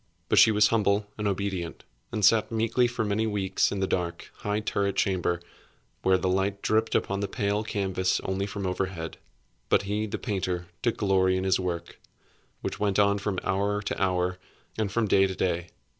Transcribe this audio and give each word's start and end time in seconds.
But 0.29 0.39
she 0.39 0.49
was 0.49 0.69
humble 0.69 1.05
and 1.15 1.27
obedient, 1.27 1.83
and 2.11 2.25
sat 2.25 2.51
meekly 2.51 2.87
for 2.87 3.05
many 3.05 3.27
weeks 3.27 3.71
in 3.71 3.81
the 3.81 3.85
dark, 3.85 4.31
high 4.37 4.59
turret 4.59 4.95
chamber 4.95 5.39
where 6.01 6.17
the 6.17 6.27
light 6.27 6.63
dripped 6.63 6.95
upon 6.95 7.19
the 7.19 7.27
pale 7.27 7.61
canvas 7.63 8.19
only 8.21 8.47
from 8.47 8.65
overhead. 8.65 9.19
But 9.69 9.83
he, 9.83 10.07
the 10.07 10.17
painter, 10.17 10.65
took 10.81 10.97
glory 10.97 11.37
in 11.37 11.43
his 11.43 11.59
work, 11.59 11.99
which 12.61 12.79
went 12.79 12.97
on 12.97 13.19
from 13.19 13.37
hour 13.43 13.79
to 13.83 14.01
hour, 14.01 14.39
and 14.75 14.91
from 14.91 15.07
day 15.07 15.27
to 15.27 15.35
day. 15.35 15.67